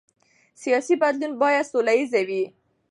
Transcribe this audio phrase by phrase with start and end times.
[0.61, 2.43] سیاسي بدلون باید سوله ییز وي